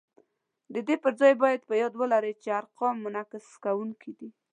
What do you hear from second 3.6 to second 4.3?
کوونکي دي